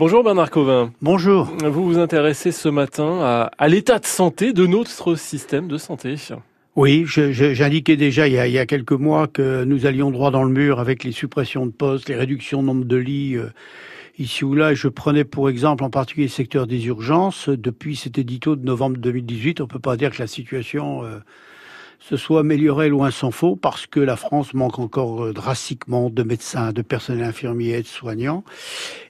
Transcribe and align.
Bonjour 0.00 0.24
Bernard 0.24 0.50
Covin. 0.50 0.94
Bonjour. 1.02 1.52
Vous 1.62 1.84
vous 1.84 1.98
intéressez 1.98 2.52
ce 2.52 2.70
matin 2.70 3.18
à, 3.20 3.50
à 3.58 3.68
l'état 3.68 3.98
de 3.98 4.06
santé 4.06 4.54
de 4.54 4.64
notre 4.64 5.14
système 5.14 5.68
de 5.68 5.76
santé. 5.76 6.14
Oui, 6.74 7.04
j'indiquais 7.06 7.98
déjà 7.98 8.26
il 8.26 8.32
y, 8.32 8.38
a, 8.38 8.46
il 8.46 8.54
y, 8.54 8.58
a, 8.58 8.64
quelques 8.64 8.92
mois 8.92 9.26
que 9.26 9.62
nous 9.64 9.84
allions 9.84 10.10
droit 10.10 10.30
dans 10.30 10.42
le 10.42 10.50
mur 10.50 10.80
avec 10.80 11.04
les 11.04 11.12
suppressions 11.12 11.66
de 11.66 11.70
postes, 11.70 12.08
les 12.08 12.16
réductions 12.16 12.62
de 12.62 12.68
nombre 12.68 12.86
de 12.86 12.96
lits 12.96 13.36
euh, 13.36 13.50
ici 14.18 14.42
ou 14.42 14.54
là. 14.54 14.72
Je 14.72 14.88
prenais 14.88 15.24
pour 15.24 15.50
exemple 15.50 15.84
en 15.84 15.90
particulier 15.90 16.28
le 16.28 16.32
secteur 16.32 16.66
des 16.66 16.86
urgences. 16.86 17.50
Depuis 17.50 17.94
cet 17.94 18.16
édito 18.16 18.56
de 18.56 18.64
novembre 18.64 18.96
2018, 18.96 19.60
on 19.60 19.66
peut 19.66 19.80
pas 19.80 19.98
dire 19.98 20.12
que 20.12 20.22
la 20.22 20.28
situation 20.28 21.04
euh, 21.04 21.18
se 22.00 22.16
soit 22.16 22.40
améliorée 22.40 22.88
loin 22.88 23.10
s'en 23.10 23.30
faut 23.30 23.56
parce 23.56 23.86
que 23.86 24.00
la 24.00 24.16
France 24.16 24.54
manque 24.54 24.78
encore 24.78 25.26
euh, 25.26 25.32
drastiquement 25.32 26.10
de 26.10 26.22
médecins, 26.22 26.72
de 26.72 26.82
personnel 26.82 27.24
infirmier 27.24 27.76
et 27.76 27.82
de 27.82 27.86
soignants. 27.86 28.42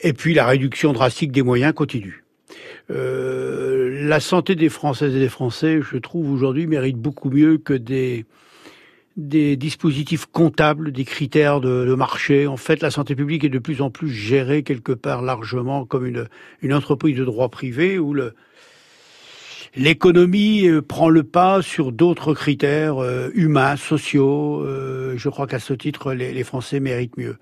Et 0.00 0.12
puis 0.12 0.34
la 0.34 0.46
réduction 0.46 0.92
drastique 0.92 1.32
des 1.32 1.42
moyens 1.42 1.72
continue. 1.72 2.24
Euh, 2.90 4.06
la 4.06 4.20
santé 4.20 4.54
des 4.54 4.68
Françaises 4.68 5.16
et 5.16 5.18
des 5.18 5.30
Français, 5.30 5.80
je 5.82 5.96
trouve 5.96 6.30
aujourd'hui, 6.30 6.66
mérite 6.66 6.98
beaucoup 6.98 7.30
mieux 7.30 7.58
que 7.58 7.74
des 7.74 8.26
des 9.16 9.56
dispositifs 9.56 10.26
comptables, 10.26 10.90
des 10.90 11.04
critères 11.04 11.60
de, 11.60 11.84
de, 11.86 11.94
marché. 11.94 12.48
En 12.48 12.56
fait, 12.56 12.82
la 12.82 12.90
santé 12.90 13.14
publique 13.14 13.44
est 13.44 13.48
de 13.48 13.60
plus 13.60 13.80
en 13.80 13.88
plus 13.88 14.10
gérée 14.10 14.64
quelque 14.64 14.90
part 14.90 15.22
largement 15.22 15.84
comme 15.84 16.04
une, 16.04 16.26
une 16.62 16.74
entreprise 16.74 17.16
de 17.16 17.24
droit 17.24 17.48
privé 17.48 17.96
où 17.96 18.12
le, 18.12 18.34
l'économie 19.76 20.66
euh, 20.66 20.82
prend 20.82 21.08
le 21.08 21.22
pas 21.22 21.62
sur 21.62 21.92
d'autres 21.92 22.34
critères 22.34 23.02
euh, 23.02 23.30
humains, 23.34 23.76
sociaux. 23.76 24.64
je 25.16 25.28
crois 25.28 25.46
qu'à 25.46 25.58
ce 25.58 25.74
titre, 25.74 26.12
les, 26.12 26.44
Français 26.44 26.80
méritent 26.80 27.16
mieux. 27.16 27.36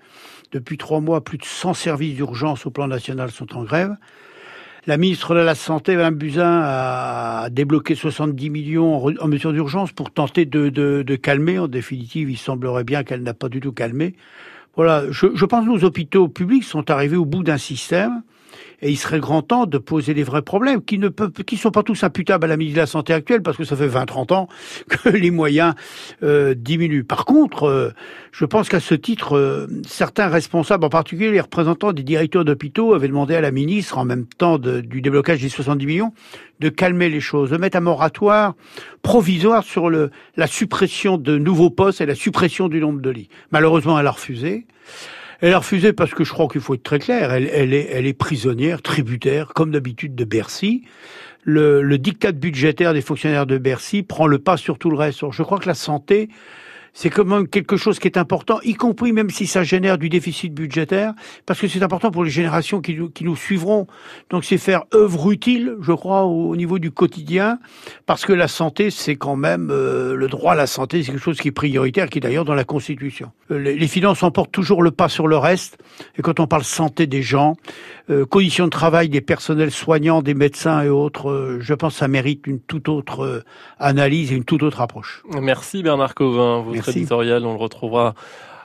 Depuis 0.51 0.77
trois 0.77 0.99
mois, 0.99 1.23
plus 1.23 1.37
de 1.37 1.45
100 1.45 1.73
services 1.73 2.15
d'urgence 2.15 2.65
au 2.65 2.71
plan 2.71 2.87
national 2.87 3.31
sont 3.31 3.57
en 3.57 3.63
grève. 3.63 3.95
La 4.85 4.97
ministre 4.97 5.33
de 5.33 5.39
la 5.39 5.55
Santé, 5.55 5.95
Mme 5.95 6.15
Buzyn, 6.15 6.61
a 6.61 7.49
débloqué 7.49 7.95
70 7.95 8.49
millions 8.49 9.05
en, 9.05 9.27
mesures 9.29 9.53
d'urgence 9.53 9.93
pour 9.93 10.11
tenter 10.11 10.45
de, 10.45 11.15
calmer. 11.15 11.57
En 11.57 11.69
définitive, 11.69 12.29
il 12.29 12.37
semblerait 12.37 12.83
bien 12.83 13.03
qu'elle 13.03 13.23
n'a 13.23 13.33
pas 13.33 13.47
du 13.47 13.61
tout 13.61 13.71
calmé. 13.71 14.15
Voilà, 14.75 15.05
je 15.09 15.45
pense 15.45 15.65
que 15.65 15.69
nos 15.71 15.83
hôpitaux 15.85 16.27
publics 16.27 16.65
sont 16.65 16.91
arrivés 16.91 17.15
au 17.15 17.25
bout 17.25 17.43
d'un 17.43 17.57
système 17.57 18.23
et 18.83 18.91
il 18.91 18.97
serait 18.97 19.19
grand 19.19 19.41
temps 19.41 19.65
de 19.65 19.77
poser 19.77 20.13
les 20.13 20.23
vrais 20.23 20.41
problèmes 20.41 20.83
qui 20.83 20.99
ne 20.99 21.07
peuvent, 21.07 21.31
qui 21.31 21.55
sont 21.55 21.71
pas 21.71 21.83
tous 21.83 22.03
imputables 22.03 22.43
à 22.43 22.47
la 22.47 22.57
ministre 22.57 22.75
de 22.75 22.81
la 22.81 22.87
Santé 22.87 23.13
actuelle 23.13 23.41
parce 23.41 23.55
que 23.55 23.63
ça 23.63 23.77
fait 23.77 23.87
20-30 23.87 24.33
ans 24.33 24.49
que 24.89 25.09
les 25.17 25.31
moyens 25.31 25.73
euh, 26.21 26.53
diminuent. 26.53 27.05
Par 27.05 27.23
contre, 27.23 27.63
euh, 27.63 27.91
je 28.33 28.43
pense 28.43 28.67
qu'à 28.67 28.81
ce 28.81 28.93
titre, 28.93 29.37
euh, 29.37 29.67
certains 29.87 30.27
responsables, 30.27 30.83
en 30.83 30.89
particulier 30.89 31.31
les 31.31 31.39
représentants 31.39 31.93
des 31.93 32.03
directeurs 32.03 32.43
d'hôpitaux, 32.43 32.93
avaient 32.93 33.07
demandé 33.07 33.35
à 33.35 33.41
la 33.41 33.51
ministre, 33.51 33.97
en 33.97 34.05
même 34.05 34.25
temps 34.25 34.57
du 34.57 35.01
déblocage 35.01 35.41
des 35.41 35.49
70 35.49 35.85
millions, 35.85 36.13
de 36.59 36.67
calmer 36.67 37.07
les 37.07 37.21
choses, 37.21 37.51
de 37.51 37.57
mettre 37.57 37.77
un 37.77 37.81
moratoire 37.81 38.53
provisoire 39.01 39.63
sur 39.63 39.89
la 39.89 40.47
suppression 40.47 41.17
de 41.17 41.37
nouveaux 41.37 41.69
postes 41.69 42.01
et 42.01 42.05
la 42.05 42.15
suppression 42.15 42.67
du 42.67 42.81
nombre 42.81 43.01
de 43.01 43.09
lits. 43.09 43.29
Malheureusement, 43.51 43.97
elle 43.97 44.07
a 44.07 44.11
refusé. 44.11 44.65
Elle 45.41 45.53
a 45.53 45.59
refusé 45.59 45.93
parce 45.93 46.11
que 46.11 46.23
je 46.23 46.31
crois 46.31 46.47
qu'il 46.47 46.61
faut 46.61 46.73
être 46.73 46.83
très 46.83 46.99
clair. 46.99 47.31
Elle, 47.31 47.49
elle, 47.51 47.73
est, 47.73 47.89
elle 47.91 48.05
est 48.05 48.13
prisonnière, 48.13 48.81
tributaire, 48.81 49.53
comme 49.53 49.71
d'habitude, 49.71 50.15
de 50.15 50.23
Bercy. 50.23 50.83
Le, 51.43 51.81
le 51.81 51.97
diktat 51.97 52.31
budgétaire 52.31 52.93
des 52.93 53.01
fonctionnaires 53.01 53.45
de 53.45 53.57
Bercy 53.57 54.03
prend 54.03 54.27
le 54.27 54.39
pas 54.39 54.57
sur 54.57 54.77
tout 54.77 54.89
le 54.89 54.97
reste. 54.97 55.23
je 55.31 55.43
crois 55.43 55.59
que 55.59 55.67
la 55.67 55.73
santé, 55.73 56.29
c'est 56.93 57.09
quand 57.09 57.25
même 57.25 57.47
quelque 57.47 57.75
chose 57.77 57.99
qui 57.99 58.07
est 58.07 58.17
important, 58.17 58.59
y 58.63 58.75
compris 58.75 59.11
même 59.13 59.29
si 59.29 59.47
ça 59.47 59.63
génère 59.63 59.97
du 59.97 60.09
déficit 60.09 60.53
budgétaire, 60.53 61.13
parce 61.45 61.59
que 61.59 61.67
c'est 61.67 61.81
important 61.83 62.11
pour 62.11 62.23
les 62.23 62.29
générations 62.29 62.81
qui 62.81 62.95
nous, 62.95 63.09
qui 63.09 63.23
nous 63.23 63.35
suivront. 63.35 63.87
Donc 64.29 64.45
c'est 64.45 64.57
faire 64.57 64.83
œuvre 64.93 65.31
utile, 65.31 65.75
je 65.81 65.91
crois, 65.91 66.23
au, 66.23 66.55
niveau 66.55 66.79
du 66.79 66.91
quotidien, 66.91 67.59
parce 68.05 68.25
que 68.25 68.33
la 68.33 68.47
santé, 68.47 68.91
c'est 68.91 69.15
quand 69.15 69.35
même 69.35 69.69
euh, 69.71 70.15
le 70.15 70.27
droit 70.27 70.53
à 70.53 70.55
la 70.55 70.67
santé, 70.67 71.03
c'est 71.03 71.11
quelque 71.11 71.23
chose 71.23 71.39
qui 71.39 71.47
est 71.47 71.51
prioritaire, 71.51 72.09
qui 72.09 72.19
est 72.19 72.21
d'ailleurs 72.21 72.45
dans 72.45 72.53
la 72.53 72.63
Constitution. 72.63 73.31
Euh, 73.51 73.57
les, 73.57 73.87
finances 73.87 74.23
emportent 74.23 74.51
toujours 74.51 74.81
le 74.83 74.91
pas 74.91 75.09
sur 75.09 75.27
le 75.27 75.37
reste, 75.37 75.77
et 76.17 76.21
quand 76.21 76.39
on 76.39 76.47
parle 76.47 76.63
santé 76.63 77.07
des 77.07 77.21
gens, 77.21 77.55
euh, 78.09 78.25
conditions 78.25 78.65
de 78.65 78.69
travail 78.69 79.07
des 79.07 79.21
personnels 79.21 79.71
soignants, 79.71 80.21
des 80.21 80.33
médecins 80.33 80.81
et 80.81 80.89
autres, 80.89 81.29
euh, 81.29 81.57
je 81.61 81.73
pense 81.73 81.93
que 81.93 81.99
ça 81.99 82.09
mérite 82.09 82.45
une 82.47 82.59
toute 82.59 82.89
autre 82.89 83.23
euh, 83.23 83.43
analyse 83.79 84.33
et 84.33 84.35
une 84.35 84.43
toute 84.43 84.61
autre 84.61 84.81
approche. 84.81 85.23
Merci 85.41 85.83
Bernard 85.83 86.13
Covin. 86.13 86.65
Éditorial, 86.89 87.45
on 87.45 87.53
le 87.53 87.59
retrouvera 87.59 88.15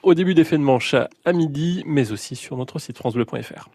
au 0.02 0.14
début 0.14 0.34
des 0.34 0.44
faits 0.44 0.58
de 0.58 0.64
manche 0.64 0.94
à 0.94 1.32
midi, 1.32 1.82
mais 1.86 2.12
aussi 2.12 2.36
sur 2.36 2.56
notre 2.56 2.78
site 2.78 2.96
francebleu.fr. 2.96 3.68